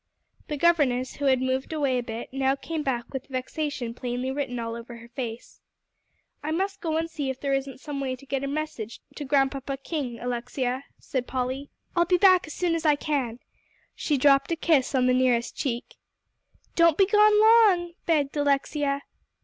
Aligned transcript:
The 0.47 0.57
governess, 0.57 1.17
who 1.17 1.25
had 1.25 1.43
moved 1.43 1.71
away 1.71 1.99
a 1.99 2.01
bit, 2.01 2.33
now 2.33 2.55
came 2.55 2.81
back 2.81 3.13
with 3.13 3.27
vexation 3.27 3.93
plainly 3.93 4.31
written 4.31 4.57
all 4.57 4.75
over 4.75 4.95
her 4.97 5.09
face. 5.09 5.61
"I 6.41 6.49
must 6.49 6.81
go 6.81 6.97
and 6.97 7.07
see 7.07 7.29
if 7.29 7.39
there 7.39 7.53
isn't 7.53 7.79
some 7.79 7.99
way 8.01 8.15
to 8.15 8.25
get 8.25 8.43
a 8.43 8.47
message 8.47 8.99
to 9.15 9.23
Grandpapa 9.25 9.77
King, 9.77 10.19
Alexia," 10.19 10.85
said 10.99 11.27
Polly. 11.27 11.69
"I'll 11.95 12.05
be 12.05 12.17
back 12.17 12.47
as 12.47 12.53
soon 12.55 12.73
as 12.73 12.83
I 12.83 12.95
can." 12.95 13.41
She 13.93 14.17
dropped 14.17 14.51
a 14.51 14.55
kiss 14.55 14.95
on 14.95 15.05
the 15.05 15.13
nearest 15.13 15.55
cheek. 15.55 15.97
"Don't 16.75 16.97
be 16.97 17.05
gone 17.05 17.39
long," 17.39 17.91
begged 18.07 18.35
Alexia. 18.35 19.03